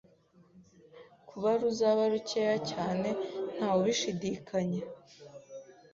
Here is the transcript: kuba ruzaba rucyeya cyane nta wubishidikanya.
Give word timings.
kuba 1.29 1.49
ruzaba 1.61 2.03
rucyeya 2.11 2.57
cyane 2.71 3.09
nta 3.55 3.67
wubishidikanya. 3.75 4.81